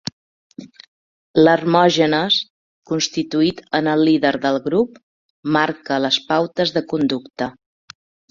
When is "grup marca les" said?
4.69-6.19